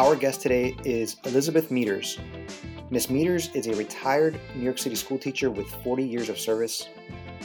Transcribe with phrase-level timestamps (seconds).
[0.00, 2.18] Our guest today is Elizabeth Meaders.
[2.88, 6.88] Miss Meaders is a retired New York City school teacher with 40 years of service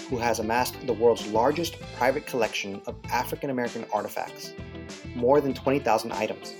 [0.10, 4.54] who has amassed the world's largest private collection of African American artifacts,
[5.16, 6.54] more than 20,000 items.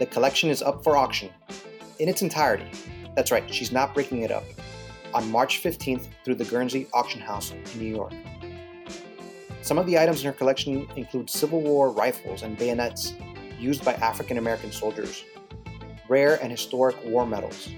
[0.00, 1.30] The collection is up for auction
[2.00, 2.68] in its entirety.
[3.14, 4.42] That's right, she's not breaking it up.
[5.14, 8.12] On March 15th through the Guernsey Auction House in New York.
[9.62, 13.14] Some of the items in her collection include Civil War rifles and bayonets
[13.58, 15.24] used by African American soldiers,
[16.08, 17.68] rare and historic war medals,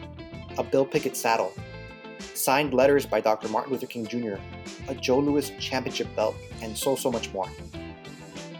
[0.56, 1.52] a Bill Pickett saddle,
[2.34, 3.48] signed letters by Dr.
[3.48, 4.36] Martin Luther King Jr.,
[4.88, 7.48] a Joe Louis championship belt, and so, so much more.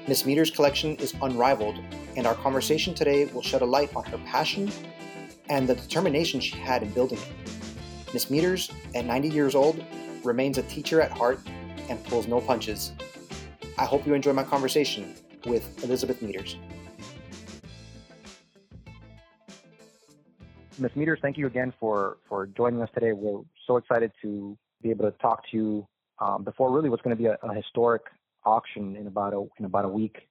[0.06, 1.78] Miss Meaders' collection is unrivaled
[2.16, 4.70] and our conversation today will shed a light on her passion
[5.48, 7.32] and the determination she had in building it.
[8.12, 9.84] Miss Meaders, at 90 years old,
[10.24, 11.40] remains a teacher at heart
[11.88, 12.92] and pulls no punches.
[13.78, 15.14] I hope you enjoy my conversation
[15.46, 16.56] with Elizabeth Meaders.
[20.78, 20.92] Ms.
[20.96, 23.12] Meaders, thank you again for, for joining us today.
[23.12, 25.88] We're so excited to be able to talk to you
[26.20, 28.02] um, before really what's going to be a, a, historic
[28.44, 30.28] auction in about a, in about a week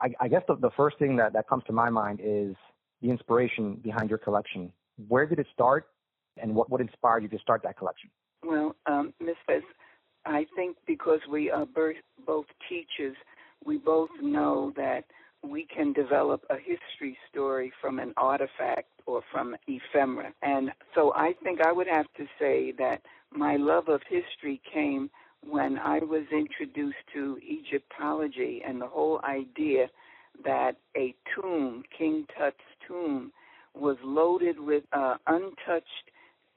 [0.00, 2.54] I, I guess the, the first thing that, that comes to my mind is
[3.02, 4.72] the inspiration behind your collection.
[5.08, 5.88] Where did it start,
[6.40, 8.10] and what, what inspired you to start that collection?
[8.42, 9.36] Well, um, Ms.
[9.46, 9.62] Fez,
[10.26, 11.66] I think because we are
[12.26, 13.16] both teachers,
[13.64, 15.04] we both know that
[15.44, 20.32] we can develop a history story from an artifact or from ephemera.
[20.42, 25.10] And so I think I would have to say that my love of history came
[25.46, 29.88] when I was introduced to Egyptology and the whole idea
[30.44, 32.56] that a tomb, King Tut's
[32.86, 33.32] tomb,
[33.74, 36.10] was loaded with uh, untouched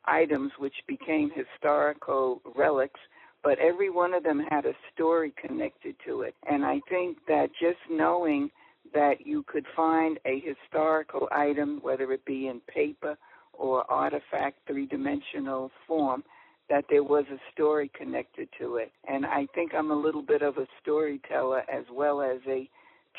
[0.06, 3.00] items which became historical relics,
[3.44, 6.36] but every one of them had a story connected to it.
[6.50, 8.50] And I think that just knowing
[8.94, 13.18] that you could find a historical item, whether it be in paper
[13.54, 16.24] or artifact, three dimensional form,
[16.70, 18.92] that there was a story connected to it.
[19.08, 22.70] And I think I'm a little bit of a storyteller as well as a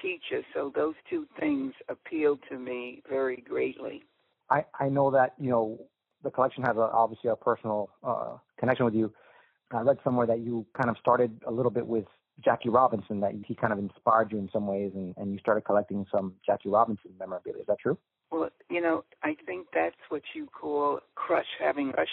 [0.03, 4.05] teacher, so those two things appeal to me very greatly.
[4.49, 5.79] I, I know that, you know,
[6.23, 9.13] the collection has a, obviously a personal uh, connection with you.
[9.73, 12.07] I read somewhere that you kind of started a little bit with
[12.45, 15.63] Jackie Robinson, that he kind of inspired you in some ways, and, and you started
[15.63, 17.61] collecting some Jackie Robinson memorabilia.
[17.61, 17.99] Is that true?
[18.31, 22.09] Well, you know, I think that's what you call crush, having crush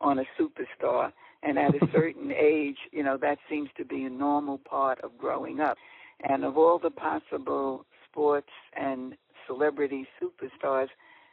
[0.00, 1.12] on a superstar.
[1.42, 5.16] And at a certain age, you know, that seems to be a normal part of
[5.18, 5.76] growing up.
[6.22, 10.88] And of all the possible sports and celebrity superstars,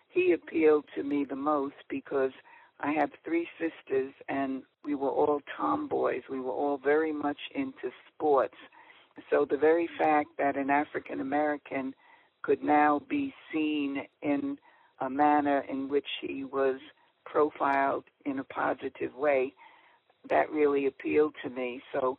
[0.10, 2.32] he appealed to me the most because
[2.82, 6.24] I have three sisters and we were all tomboys.
[6.30, 8.56] We were all very much into sports.
[9.30, 11.94] So the very fact that an African American
[12.42, 14.58] could now be seen in
[15.00, 16.80] a manner in which he was
[17.26, 19.54] profiled in a positive way,
[20.30, 21.82] that really appealed to me.
[21.94, 22.18] So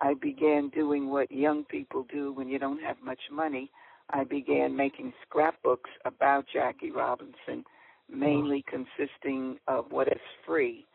[0.00, 3.70] I began doing what young people do when you don't have much money.
[4.10, 7.64] I began making scrapbooks about Jackie Robinson,
[8.12, 10.86] mainly consisting of what is free.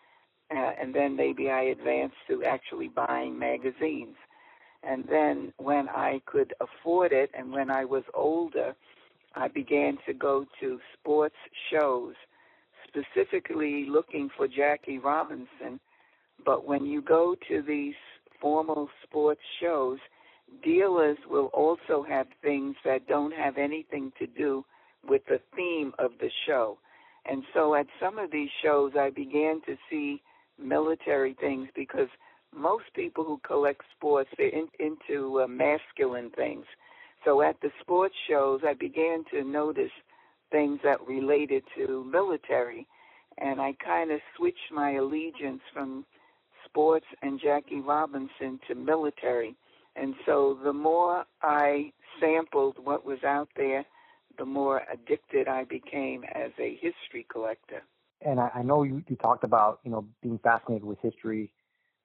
[0.50, 4.16] Uh, and then maybe I advanced to actually buying magazines.
[4.84, 8.76] And then when I could afford it and when I was older,
[9.36, 11.36] I began to go to sports
[11.72, 12.14] shows
[12.88, 15.80] specifically looking for Jackie Robinson,
[16.46, 17.96] but when you go to these
[18.40, 20.00] formal sports shows,
[20.64, 24.64] dealers will also have things that don't have anything to do
[25.08, 26.78] with the theme of the show.
[27.30, 30.22] And so at some of these shows, I began to see
[30.58, 32.08] military things because
[32.56, 36.66] most people who collect sports, they're in, into uh, masculine things.
[37.26, 39.92] So at the sports shows, I began to notice
[40.52, 42.88] things that related to military.
[43.38, 46.06] And I kind of switched my allegiance from
[46.66, 49.56] sports and Jackie Robinson to military.
[49.96, 53.86] And so the more I sampled what was out there,
[54.38, 57.82] the more addicted I became as a history collector.
[58.26, 61.52] And I, I know you, you talked about, you know, being fascinated with history.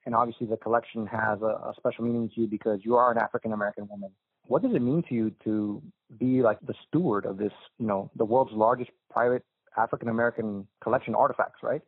[0.05, 3.17] And obviously the collection has a, a special meaning to you because you are an
[3.17, 4.11] African American woman
[4.47, 5.81] What does it mean to you to
[6.19, 9.43] be like the steward of this, you know, the world's largest private
[9.77, 11.81] African American collection artifacts, right?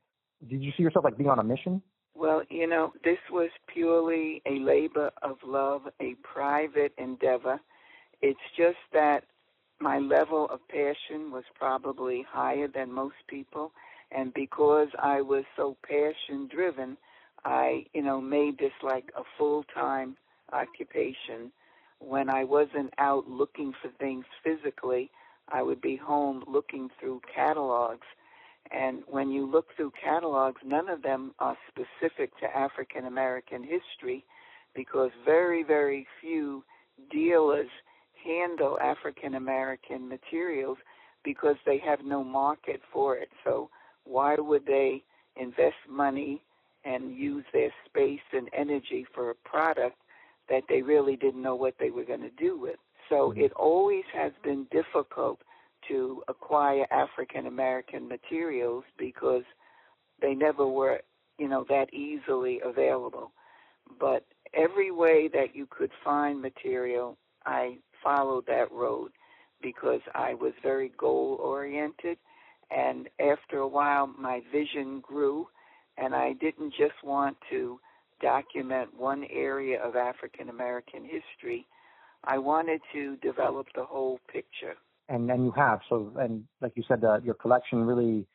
[0.48, 1.81] Did you see yourself like being on a mission?
[2.15, 7.59] Well, you know, this was purely a labor of love, a private endeavor.
[8.21, 9.25] It's just that
[9.80, 13.72] my level of passion was probably higher than most people.
[14.12, 16.98] And because I was so passion driven,
[17.44, 20.16] I, you know, made this like a full time
[20.54, 21.51] occupation.
[22.00, 25.12] When I wasn't out looking for things physically,
[25.50, 28.07] I would be home looking through catalogs.
[28.72, 34.25] And when you look through catalogs, none of them are specific to African American history
[34.74, 36.63] because very, very few
[37.12, 37.69] dealers
[38.25, 40.77] handle African American materials
[41.24, 43.30] because they have no market for it.
[43.44, 43.69] So
[44.04, 45.04] why would they
[45.36, 46.42] invest money
[46.83, 49.98] and use their space and energy for a product
[50.50, 52.77] that they really didn't know what they were going to do with?
[53.10, 53.42] So mm-hmm.
[53.42, 55.42] it always has been difficult
[55.88, 59.44] to acquire African American materials because
[60.22, 61.01] they never were,
[61.38, 63.31] you know, that easily available.
[64.00, 69.12] But every way that you could find material, I followed that road
[69.62, 72.18] because I was very goal oriented.
[72.72, 75.48] And after a while, my vision grew,
[75.98, 77.80] and I didn't just want to
[78.22, 81.66] document one area of African American history.
[82.24, 84.75] I wanted to develop the whole picture.
[85.10, 88.25] And and you have so and like you said, uh, your collection really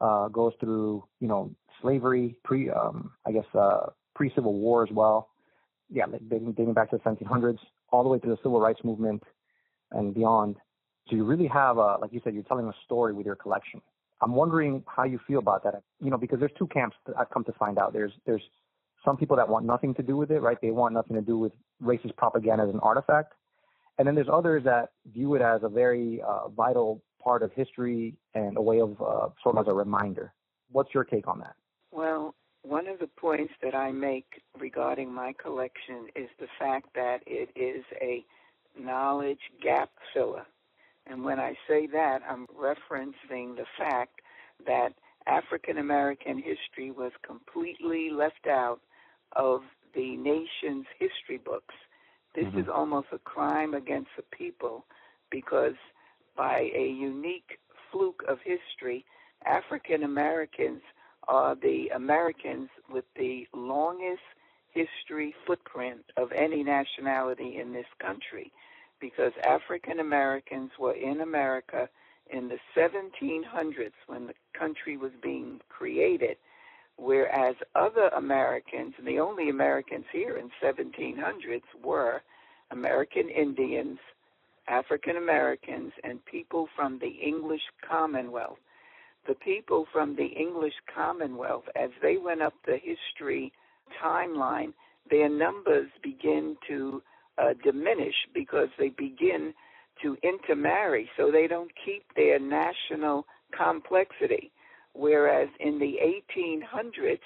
[0.00, 1.50] uh, goes through you know
[1.82, 5.30] slavery, pre um, I guess uh, pre Civil War as well.
[5.92, 7.58] Yeah, dating back to the 1700s,
[7.90, 9.22] all the way to the Civil Rights Movement
[9.92, 10.56] and beyond.
[11.08, 13.80] So you really have a, like you said, you're telling a story with your collection.
[14.22, 15.82] I'm wondering how you feel about that.
[16.00, 17.92] You know, because there's two camps that I've come to find out.
[17.92, 18.42] There's there's
[19.04, 20.58] some people that want nothing to do with it, right?
[20.60, 21.52] They want nothing to do with
[21.82, 23.32] racist propaganda as an artifact.
[23.98, 28.14] And then there's others that view it as a very uh, vital part of history
[28.34, 30.32] and a way of uh, sort of as a reminder.
[30.70, 31.54] What's your take on that?
[31.90, 37.20] Well, one of the points that I make regarding my collection is the fact that
[37.26, 38.24] it is a
[38.78, 40.46] knowledge gap filler.
[41.06, 44.20] And when I say that, I'm referencing the fact
[44.66, 44.92] that
[45.26, 48.80] African American history was completely left out
[49.36, 49.62] of
[49.94, 51.74] the nation's history books.
[52.34, 52.60] This mm-hmm.
[52.60, 54.84] is almost a crime against the people
[55.30, 55.74] because
[56.36, 57.58] by a unique
[57.90, 59.04] fluke of history,
[59.44, 60.82] African Americans
[61.30, 64.20] are the Americans with the longest
[64.72, 68.52] history footprint of any nationality in this country
[69.00, 71.88] because African Americans were in America
[72.30, 76.36] in the 1700s when the country was being created,
[76.96, 82.22] whereas other Americans, the only Americans here in 1700s were
[82.72, 83.98] American Indians,
[84.68, 88.58] African Americans, and people from the English Commonwealth.
[89.26, 93.52] The people from the English Commonwealth, as they went up the history
[94.02, 94.72] timeline,
[95.10, 97.02] their numbers begin to
[97.38, 99.52] uh, diminish because they begin
[100.02, 103.26] to intermarry, so they don't keep their national
[103.56, 104.52] complexity.
[104.94, 105.98] Whereas in the
[106.38, 107.20] 1800s,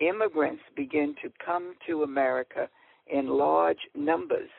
[0.00, 2.68] immigrants begin to come to America
[3.06, 4.50] in large numbers.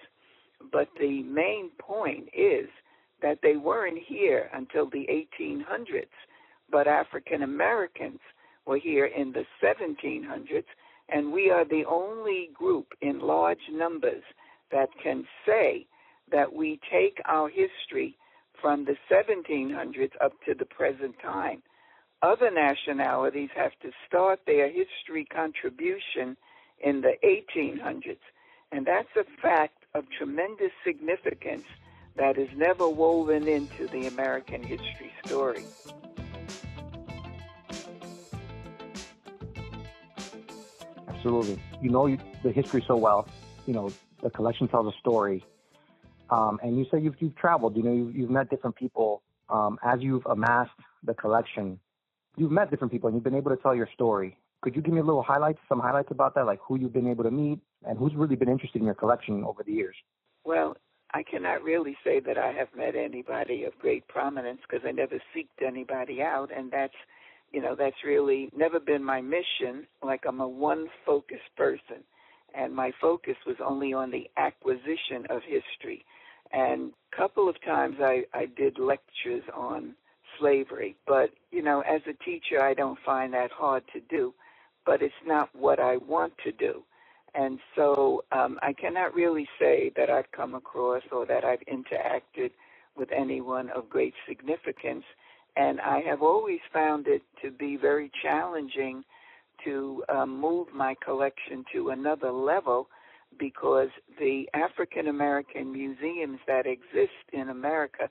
[0.71, 2.67] But the main point is
[3.21, 5.07] that they weren't here until the
[5.41, 6.07] 1800s,
[6.73, 8.19] but African Americans
[8.65, 10.65] were here in the 1700s,
[11.07, 14.23] and we are the only group in large numbers
[14.71, 15.85] that can say
[16.31, 18.17] that we take our history
[18.59, 21.61] from the 1700s up to the present time.
[22.23, 26.35] Other nationalities have to start their history contribution
[26.83, 28.17] in the 1800s,
[28.71, 31.65] and that's a fact of tremendous significance
[32.17, 35.67] that is never woven into the American history story.
[41.23, 41.57] Absolutely.
[41.81, 43.29] You know the history so well.
[43.65, 45.45] You know, the collection tells a story.
[46.29, 49.21] Um, and you say you've, you've traveled, you know, you've, you've met different people.
[49.47, 51.79] Um, as you've amassed the collection,
[52.35, 54.37] you've met different people and you've been able to tell your story.
[54.61, 57.07] Could you give me a little highlights, some highlights about that, like who you've been
[57.07, 59.95] able to meet and who's really been interested in your collection over the years?
[60.43, 60.75] Well,
[61.13, 65.21] I cannot really say that I have met anybody of great prominence because I never
[65.33, 66.95] seeked anybody out, and that's,
[67.53, 69.87] you know, that's really never been my mission.
[70.03, 72.03] Like I'm a one focused person
[72.55, 76.05] and my focus was only on the acquisition of history.
[76.53, 79.95] And a couple of times I, I did lectures on
[80.39, 84.33] slavery, but you know, as a teacher, I don't find that hard to do,
[84.85, 86.83] but it's not what I want to do.
[87.35, 92.51] And so um, I cannot really say that I've come across or that I've interacted
[92.97, 95.03] with anyone of great significance.
[95.55, 99.03] And I have always found it to be very challenging
[99.63, 102.87] to um, move my collection to another level
[103.37, 108.09] because the African American museums that exist in America,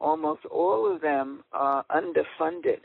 [0.00, 2.80] almost all of them are underfunded.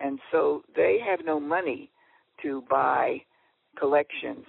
[0.00, 1.90] And so they have no money
[2.42, 3.22] to buy
[3.78, 4.46] collections.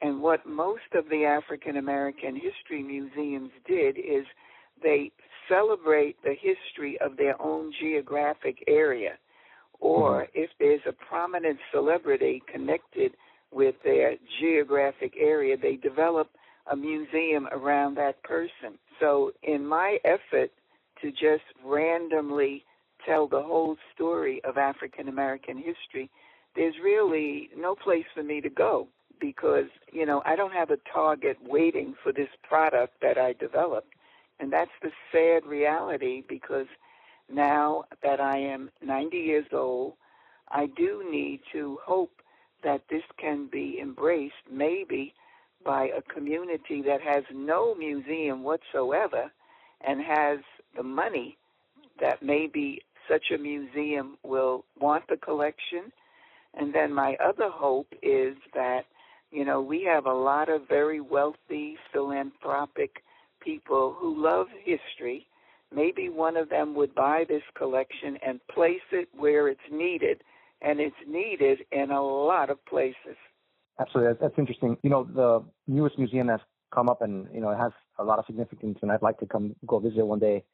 [0.00, 4.26] And what most of the African American history museums did is
[4.82, 5.12] they
[5.48, 9.18] celebrate the history of their own geographic area.
[9.80, 10.30] Or mm-hmm.
[10.34, 13.12] if there's a prominent celebrity connected
[13.50, 16.30] with their geographic area, they develop
[16.70, 18.78] a museum around that person.
[19.00, 20.50] So, in my effort
[21.00, 22.64] to just randomly
[23.06, 26.10] tell the whole story of African American history,
[26.56, 28.88] there's really no place for me to go
[29.20, 33.94] because, you know, I don't have a target waiting for this product that I developed.
[34.40, 36.66] And that's the sad reality because
[37.32, 39.94] now that I am 90 years old,
[40.50, 42.22] I do need to hope
[42.62, 45.14] that this can be embraced maybe
[45.64, 49.30] by a community that has no museum whatsoever
[49.80, 50.38] and has
[50.76, 51.36] the money
[52.00, 55.92] that maybe such a museum will want the collection.
[56.54, 58.84] And then my other hope is that,
[59.30, 63.02] you know, we have a lot of very wealthy philanthropic
[63.40, 65.26] people who love history.
[65.74, 70.22] Maybe one of them would buy this collection and place it where it's needed,
[70.62, 73.16] and it's needed in a lot of places.
[73.78, 74.76] Absolutely, that's interesting.
[74.82, 76.42] You know, the newest museum that's
[76.74, 79.26] come up, and you know, it has a lot of significance, and I'd like to
[79.26, 80.44] come go visit one day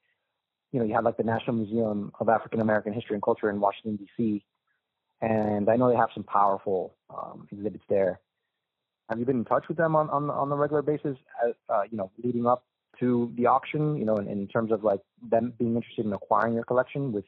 [0.74, 3.60] you know, you have like the National Museum of African American History and Culture in
[3.60, 4.44] Washington D.C.,
[5.20, 8.18] and I know they have some powerful um, exhibits there.
[9.08, 11.16] Have you been in touch with them on on, on the regular basis?
[11.40, 12.64] Uh, uh, you know, leading up
[13.00, 16.54] to the auction, you know, in, in terms of like them being interested in acquiring
[16.54, 17.24] your collection with,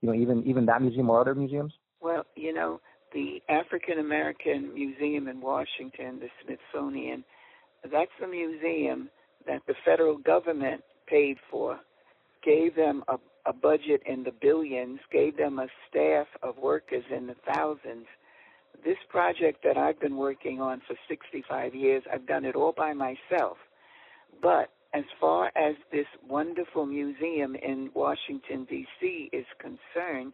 [0.00, 1.72] you know, even even that museum or other museums.
[2.00, 2.80] Well, you know,
[3.12, 7.24] the African American Museum in Washington, the Smithsonian,
[7.90, 9.08] that's a museum
[9.46, 11.78] that the federal government paid for
[12.44, 13.16] gave them a,
[13.46, 18.06] a budget in the billions, gave them a staff of workers in the thousands.
[18.84, 22.92] This project that I've been working on for 65 years, I've done it all by
[22.92, 23.58] myself.
[24.40, 29.30] But as far as this wonderful museum in Washington, D.C.
[29.32, 30.32] is concerned,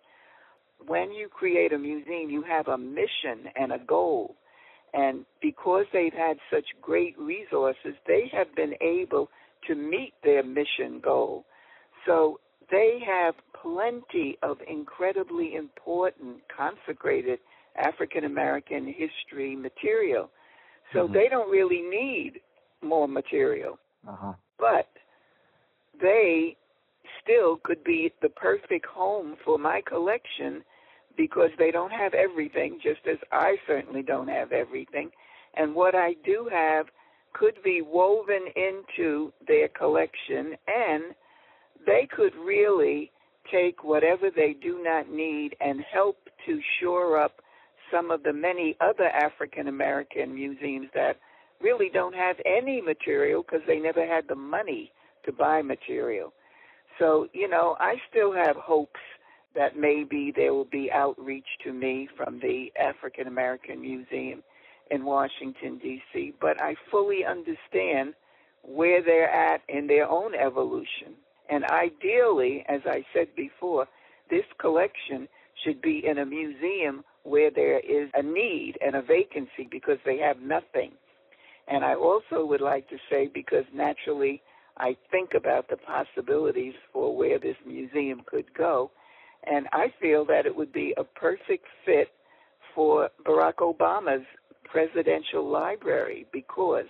[0.86, 4.36] when you create a museum, you have a mission and a goal.
[4.94, 9.28] And because they've had such great resources, they have been able
[9.66, 11.44] to meet their mission goal.
[12.06, 17.38] So they have plenty of incredibly important, consecrated
[17.76, 20.30] African American history material.
[20.92, 21.14] So mm-hmm.
[21.14, 22.40] they don't really need
[22.82, 23.78] more material.
[24.08, 24.32] Uh-huh.
[24.58, 24.88] But
[26.00, 26.56] they
[27.22, 30.62] still could be the perfect home for my collection
[31.16, 35.10] because they don't have everything, just as I certainly don't have everything.
[35.54, 36.86] And what I do have
[37.32, 41.14] could be woven into their collection and
[41.86, 43.10] they could really
[43.50, 47.40] take whatever they do not need and help to shore up
[47.92, 51.16] some of the many other African American museums that
[51.60, 54.92] really don't have any material because they never had the money
[55.24, 56.32] to buy material.
[56.98, 59.00] So, you know, I still have hopes
[59.54, 64.42] that maybe there will be outreach to me from the African American Museum
[64.90, 68.14] in Washington, D.C., but I fully understand
[68.62, 71.14] where they're at in their own evolution.
[71.48, 73.86] And ideally, as I said before,
[74.30, 75.28] this collection
[75.64, 80.18] should be in a museum where there is a need and a vacancy because they
[80.18, 80.92] have nothing.
[81.70, 84.42] And I also would like to say, because naturally
[84.76, 88.90] I think about the possibilities for where this museum could go,
[89.44, 92.08] and I feel that it would be a perfect fit
[92.74, 94.26] for Barack Obama's
[94.64, 96.86] presidential library because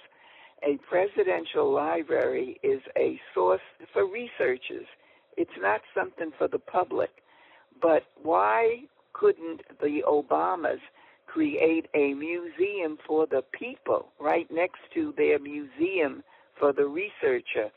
[0.62, 3.60] a presidential library is a source
[3.92, 4.86] for researchers.
[5.36, 7.10] It's not something for the public.
[7.80, 8.82] But why
[9.12, 10.80] couldn't the Obamas
[11.28, 16.24] create a museum for the people right next to their museum
[16.58, 17.70] for the researcher?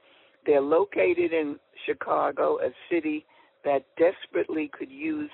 [0.46, 3.26] They're located in Chicago, a city
[3.66, 5.32] that desperately could use,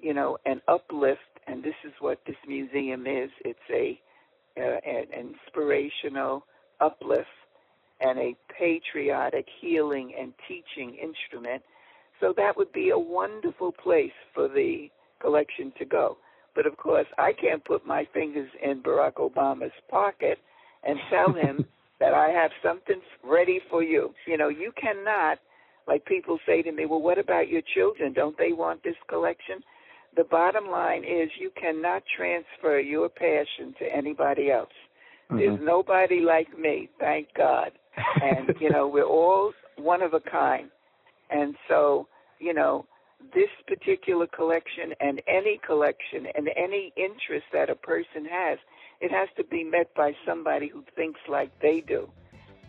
[0.00, 3.30] you know, an uplift, and this is what this museum is.
[3.44, 4.00] It's a
[4.58, 6.44] uh, an inspirational
[6.80, 7.28] uplift
[8.00, 11.62] and a patriotic healing and teaching instrument.
[12.20, 14.90] So that would be a wonderful place for the
[15.20, 16.18] collection to go.
[16.58, 20.38] But of course, I can't put my fingers in Barack Obama's pocket
[20.82, 21.64] and tell him
[22.00, 24.12] that I have something ready for you.
[24.26, 25.38] You know, you cannot,
[25.86, 28.12] like people say to me, well, what about your children?
[28.12, 29.62] Don't they want this collection?
[30.16, 34.68] The bottom line is you cannot transfer your passion to anybody else.
[35.30, 35.38] Mm-hmm.
[35.38, 37.70] There's nobody like me, thank God.
[38.20, 40.70] And, you know, we're all one of a kind.
[41.30, 42.08] And so,
[42.40, 42.84] you know,
[43.34, 48.58] this particular collection and any collection and any interest that a person has,
[49.00, 52.10] it has to be met by somebody who thinks like they do.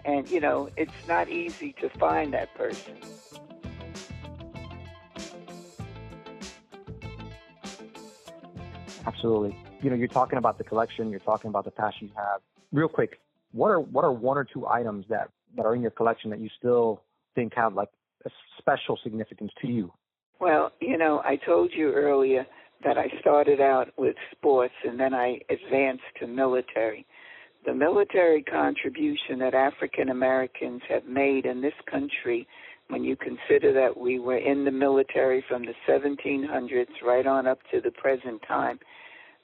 [0.06, 2.96] And, you know, it's not easy to find that person.
[9.06, 9.56] Absolutely.
[9.82, 12.42] You know, you're talking about the collection, you're talking about the passion you have.
[12.72, 13.20] Real quick,
[13.52, 16.40] what are what are one or two items that, that are in your collection that
[16.40, 17.02] you still
[17.34, 17.90] think have like
[18.26, 18.30] a
[18.60, 19.92] special significance to you?
[20.40, 22.46] Well, you know, I told you earlier
[22.84, 27.06] that I started out with sports and then I advanced to military.
[27.66, 32.48] The military contribution that African Americans have made in this country,
[32.88, 37.60] when you consider that we were in the military from the 1700s right on up
[37.72, 38.80] to the present time,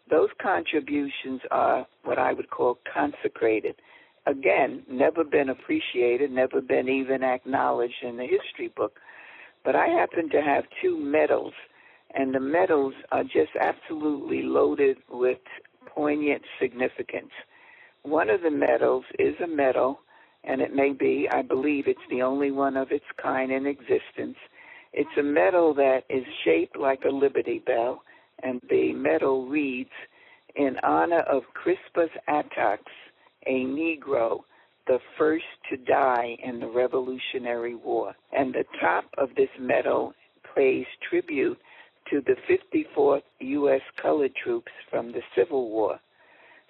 [0.09, 3.75] those contributions are what I would call consecrated.
[4.27, 8.97] Again, never been appreciated, never been even acknowledged in the history book.
[9.65, 11.53] But I happen to have two medals,
[12.13, 15.39] and the medals are just absolutely loaded with
[15.87, 17.31] poignant significance.
[18.03, 20.01] One of the medals is a medal,
[20.43, 24.37] and it may be, I believe it's the only one of its kind in existence.
[24.93, 28.03] It's a medal that is shaped like a Liberty Bell,
[28.43, 29.89] and the medal reads,
[30.55, 32.91] In honor of Crispus Attucks,
[33.47, 34.41] a Negro
[34.87, 38.15] the first to die in the Revolutionary War.
[38.31, 40.13] And the top of this medal
[40.55, 41.57] pays tribute
[42.11, 43.81] to the 54th U.S.
[44.01, 45.99] colored troops from the Civil War.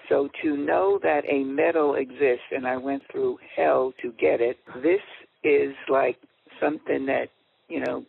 [0.07, 4.57] So to know that a medal exists, and I went through hell to get it,
[4.81, 5.01] this
[5.43, 6.17] is like
[6.61, 7.29] something that,
[7.69, 8.05] you know,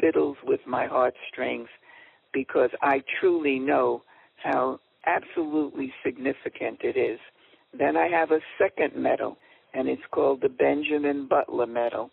[0.00, 1.68] fiddles with my heartstrings
[2.32, 4.02] because I truly know
[4.42, 7.18] how absolutely significant it is.
[7.72, 9.36] Then I have a second medal,
[9.74, 12.10] and it's called the Benjamin Butler Medal.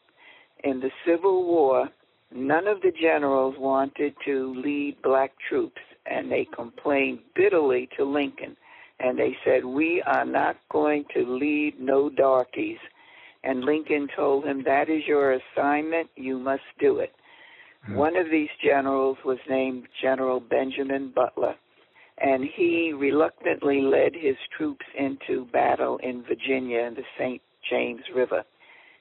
[0.63, 1.89] In the Civil War,
[2.33, 8.57] none of the generals wanted to lead black troops, and they complained bitterly to Lincoln.
[8.99, 12.77] And they said, We are not going to lead no darkies.
[13.43, 16.09] And Lincoln told him, That is your assignment.
[16.15, 17.13] You must do it.
[17.85, 17.95] Mm-hmm.
[17.95, 21.55] One of these generals was named General Benjamin Butler
[22.19, 27.41] and he reluctantly led his troops into battle in Virginia in the St.
[27.69, 28.43] James River.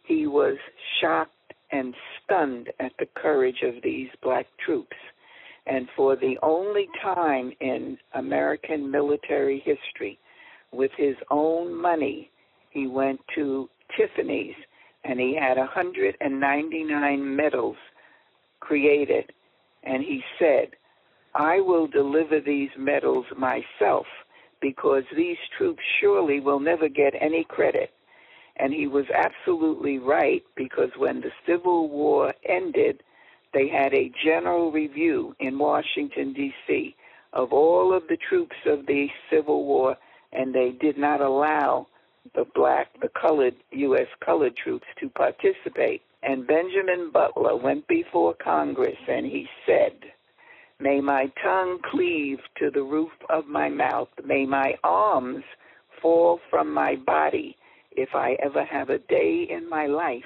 [0.04, 0.56] He was
[1.00, 1.30] shocked
[1.70, 1.94] and
[2.24, 4.96] stunned at the courage of these black troops.
[5.66, 10.18] And for the only time in American military history,
[10.72, 12.30] with his own money,
[12.70, 14.56] he went to Tiffany's
[15.04, 17.76] and he had 199 medals
[18.60, 19.32] created.
[19.82, 20.68] And he said,
[21.34, 24.06] I will deliver these medals myself
[24.60, 27.90] because these troops surely will never get any credit.
[28.56, 33.02] And he was absolutely right because when the Civil War ended,
[33.54, 36.94] they had a general review in Washington, D.C.
[37.32, 39.96] of all of the troops of the Civil War,
[40.32, 41.86] and they did not allow
[42.34, 44.06] the black, the colored, U.S.
[44.24, 46.02] colored troops to participate.
[46.22, 50.12] And Benjamin Butler went before Congress and he said,
[50.82, 54.08] May my tongue cleave to the roof of my mouth.
[54.24, 55.44] May my arms
[56.02, 57.56] fall from my body
[57.92, 60.24] if I ever have a day in my life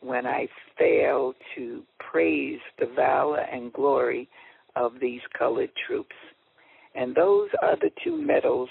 [0.00, 0.46] when I
[0.78, 4.28] fail to praise the valor and glory
[4.76, 6.14] of these colored troops.
[6.94, 8.68] And those are the two medals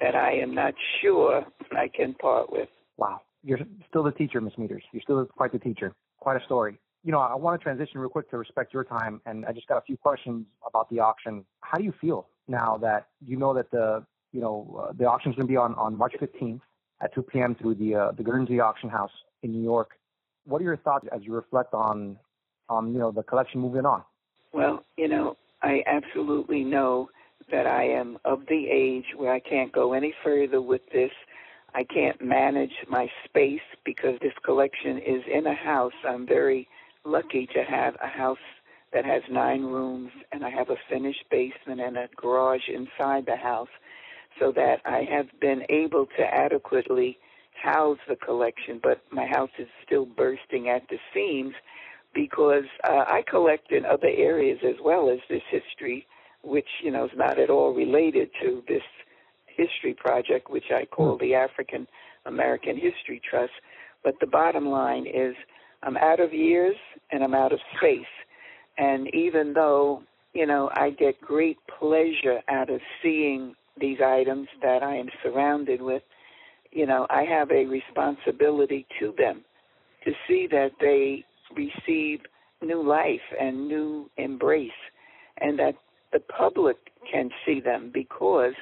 [0.00, 2.68] that I am not sure I can part with.
[2.96, 3.20] Wow.
[3.44, 4.82] You're still the teacher, Miss Meaders.
[4.92, 5.94] You're still quite the teacher.
[6.18, 9.20] Quite a story you know, I want to transition real quick to respect your time,
[9.26, 11.44] and I just got a few questions about the auction.
[11.60, 15.32] How do you feel now that you know that the you know uh, the auction
[15.32, 16.60] is going to be on on March 15th
[17.00, 17.54] at 2 p.m.
[17.54, 19.10] through the uh, the Guernsey Auction House
[19.42, 19.90] in New York?
[20.44, 22.18] What are your thoughts as you reflect on
[22.68, 24.04] on you know the collection moving on?
[24.52, 27.08] Well, you know, I absolutely know
[27.50, 31.10] that I am of the age where I can't go any further with this.
[31.74, 35.92] I can't manage my space because this collection is in a house.
[36.06, 36.68] I'm very
[37.04, 38.38] lucky to have a house
[38.92, 43.36] that has nine rooms, and I have a finished basement and a garage inside the
[43.36, 43.68] house,
[44.38, 47.18] so that I have been able to adequately
[47.62, 48.80] house the collection.
[48.82, 51.54] But my house is still bursting at the seams
[52.14, 56.06] because uh, I collect in other areas as well as this history,
[56.42, 58.82] which you know is not at all related to this
[59.46, 61.24] history project, which I call hmm.
[61.24, 61.86] the African
[62.26, 63.52] American History Trust.
[64.04, 65.34] But the bottom line is
[65.82, 66.76] I'm out of years
[67.10, 68.00] and I'm out of space.
[68.78, 74.82] And even though, you know, I get great pleasure out of seeing these items that
[74.82, 76.02] I am surrounded with,
[76.70, 79.42] you know, I have a responsibility to them
[80.04, 82.20] to see that they receive
[82.62, 84.70] new life and new embrace
[85.40, 85.74] and that
[86.12, 86.76] the public
[87.10, 88.52] can see them because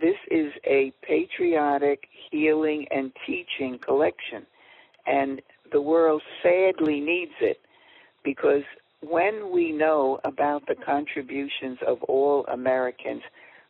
[0.00, 4.46] this is a patriotic healing and teaching collection
[5.06, 7.60] and the world sadly needs it
[8.24, 8.62] because
[9.00, 13.22] when we know about the contributions of all Americans,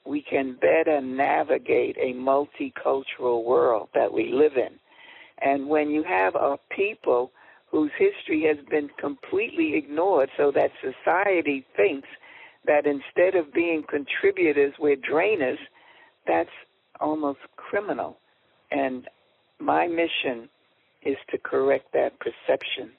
[0.04, 4.78] we can better navigate a multicultural world that we live in.
[5.40, 7.30] And when you have a people
[7.70, 12.08] whose history has been completely ignored so that society thinks
[12.64, 15.58] that instead of being contributors, we're drainers,
[16.26, 16.50] that's
[17.00, 18.18] almost criminal.
[18.70, 19.06] And
[19.58, 20.48] my mission
[21.02, 22.90] is to correct that perception.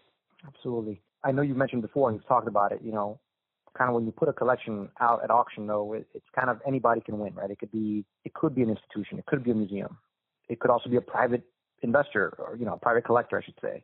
[0.48, 1.02] Absolutely.
[1.24, 3.20] I know you mentioned before and you've talked about it, you know,
[3.78, 6.60] kind of when you put a collection out at auction though, it, it's kind of
[6.66, 7.52] anybody can win, right?
[7.52, 9.98] It could be it could be an institution, it could be a museum.
[10.48, 11.44] It could also be a private
[11.82, 13.84] investor or, you know, a private collector I should say,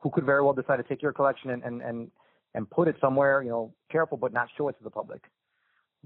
[0.00, 2.10] who could very well decide to take your collection and, and, and,
[2.54, 5.22] and put it somewhere, you know, careful but not show it to the public.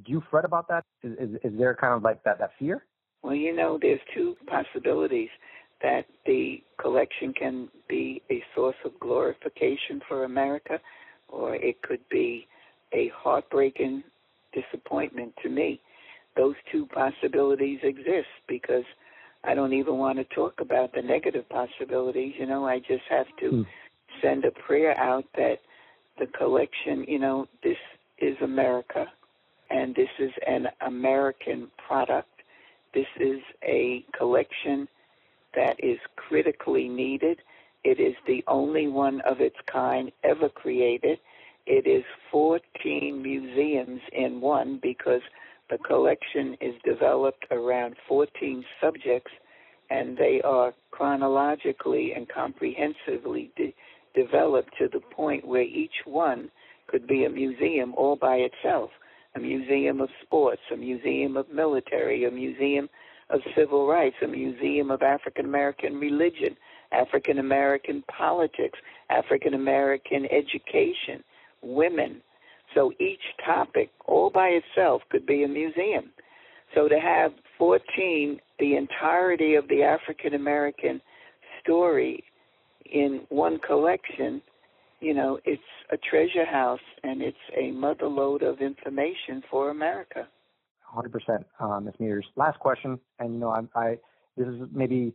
[0.04, 0.84] Do you fret about that?
[1.02, 2.84] Is, is, is there kind of like that, that fear?
[3.22, 5.28] Well, you know, there's two possibilities
[5.82, 10.78] that the collection can be a source of glorification for America,
[11.28, 12.46] or it could be
[12.92, 14.02] a heartbreaking
[14.52, 15.80] disappointment to me.
[16.36, 18.84] Those two possibilities exist because
[19.44, 22.34] I don't even want to talk about the negative possibilities.
[22.38, 23.66] You know, I just have to mm.
[24.22, 25.58] send a prayer out that
[26.18, 27.78] the collection, you know, this
[28.18, 29.06] is America
[29.70, 32.28] and this is an American product.
[32.92, 34.88] This is a collection
[35.54, 37.40] that is critically needed.
[37.84, 41.18] It is the only one of its kind ever created.
[41.66, 45.22] It is 14 museums in one because
[45.70, 49.30] the collection is developed around 14 subjects
[49.90, 53.74] and they are chronologically and comprehensively de-
[54.14, 56.50] developed to the point where each one
[56.86, 58.90] could be a museum all by itself
[59.36, 62.88] a museum of sports, a museum of military, a museum
[63.32, 66.56] of civil rights, a museum of African American religion,
[66.92, 68.78] African American politics,
[69.10, 71.22] African American education,
[71.62, 72.20] women.
[72.74, 76.10] So each topic, all by itself, could be a museum.
[76.74, 81.00] So to have 14, the entirety of the African American
[81.62, 82.22] story
[82.92, 84.40] in one collection,
[85.00, 90.28] you know, it's a treasure house and it's a motherlode of information for America.
[90.94, 91.94] 100%, uh, Ms.
[92.00, 92.24] Meaders.
[92.36, 93.98] Last question, and you know, I, I
[94.36, 95.14] this is maybe,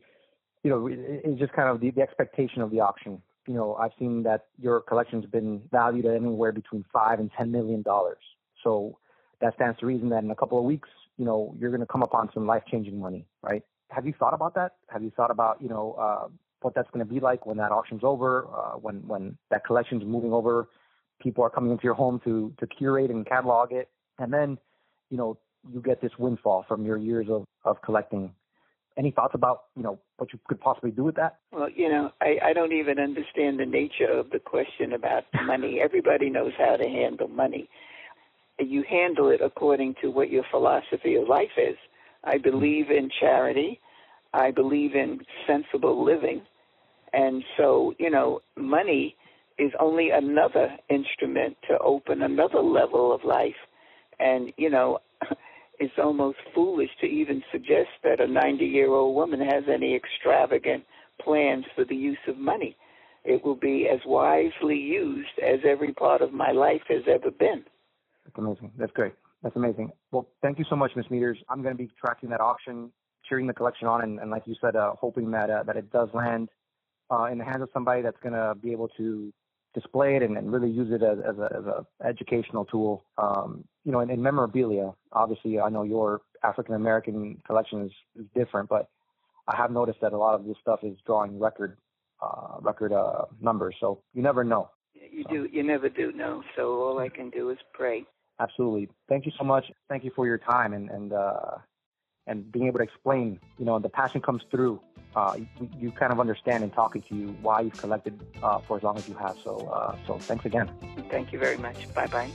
[0.63, 3.21] you know, it's just kind of the, the expectation of the auction.
[3.47, 7.51] You know, I've seen that your collection's been valued at anywhere between five and ten
[7.51, 8.17] million dollars.
[8.63, 8.97] So
[9.41, 11.87] that stands to reason that in a couple of weeks, you know, you're going to
[11.87, 13.63] come upon some life-changing money, right?
[13.89, 14.75] Have you thought about that?
[14.87, 16.27] Have you thought about, you know, uh,
[16.61, 20.03] what that's going to be like when that auction's over, uh, when when that collection's
[20.03, 20.67] moving over,
[21.21, 24.57] people are coming into your home to to curate and catalog it, and then,
[25.11, 25.37] you know,
[25.71, 28.31] you get this windfall from your years of, of collecting.
[28.97, 31.37] Any thoughts about, you know, what you could possibly do with that?
[31.51, 35.79] Well, you know, I, I don't even understand the nature of the question about money.
[35.83, 37.69] Everybody knows how to handle money.
[38.57, 41.75] You handle it according to what your philosophy of life is.
[42.23, 43.81] I believe in charity.
[44.33, 46.41] I believe in sensible living.
[47.11, 49.15] And so, you know, money
[49.57, 53.55] is only another instrument to open another level of life.
[54.19, 54.99] And, you know,
[55.79, 60.83] it's almost foolish to even suggest that a 90 year old woman has any extravagant
[61.21, 62.77] plans for the use of money.
[63.23, 67.63] It will be as wisely used as every part of my life has ever been.
[68.23, 68.71] That's amazing.
[68.77, 69.13] That's great.
[69.41, 69.91] That's amazing.
[70.11, 71.05] Well, thank you so much, Ms.
[71.11, 71.37] Meaders.
[71.49, 72.91] I'm going to be tracking that auction,
[73.27, 75.91] cheering the collection on, and, and like you said, uh, hoping that uh, that it
[75.91, 76.49] does land
[77.11, 79.31] uh, in the hands of somebody that's going to be able to
[79.75, 83.05] display it and, and really use it as, as, a, as a educational tool.
[83.19, 88.25] Um, you know, in, in memorabilia, obviously, I know your African American collection is, is
[88.33, 88.89] different, but
[89.47, 91.77] I have noticed that a lot of this stuff is drawing record
[92.21, 93.75] uh, record uh, numbers.
[93.79, 94.69] So you never know.
[94.93, 95.33] You so.
[95.33, 95.49] do.
[95.51, 96.41] You never do know.
[96.55, 98.05] So all I can do is pray.
[98.39, 98.89] Absolutely.
[99.07, 99.65] Thank you so much.
[99.89, 101.51] Thank you for your time and and uh,
[102.27, 103.39] and being able to explain.
[103.57, 104.81] You know, the passion comes through
[105.15, 108.75] uh, you, you, kind of understand in talking to you why you've collected uh, for
[108.75, 109.37] as long as you have.
[109.43, 110.69] So, uh, so thanks again.
[111.09, 111.93] Thank you very much.
[111.93, 112.29] Bye bye.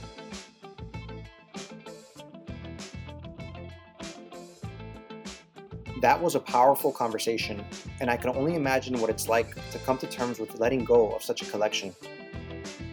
[6.01, 7.63] That was a powerful conversation,
[7.99, 11.11] and I can only imagine what it's like to come to terms with letting go
[11.11, 11.93] of such a collection.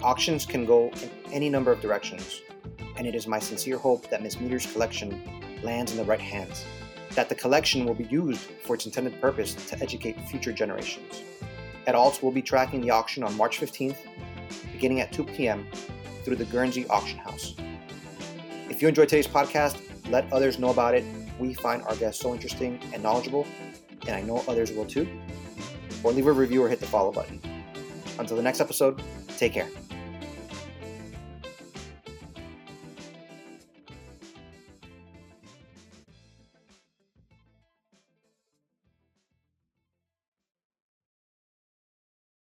[0.03, 2.43] Auctions can go in any number of directions,
[2.99, 4.39] and it is my sincere hope that Ms.
[4.39, 5.23] Meader's collection
[5.63, 6.67] lands in the right hands,
[7.15, 11.23] that the collection will be used for its intended purpose to educate future generations.
[11.87, 13.97] At Alts, we'll be tracking the auction on March 15th,
[14.73, 15.67] beginning at 2 p.m.
[16.25, 17.55] through the Guernsey Auction House.
[18.69, 21.05] If you enjoyed today's podcast, let others know about it.
[21.39, 23.47] We find our guests so interesting and knowledgeable,
[24.07, 25.09] and I know others will too.
[26.03, 27.41] Or leave a review or hit the follow button.
[28.19, 29.03] Until the next episode,
[29.37, 29.69] take care.